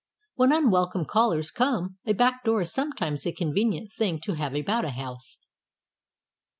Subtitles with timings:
[0.33, 4.83] When unwelcome callers come, a back door is sometimes a convenient thing to have about
[4.83, 5.37] a house.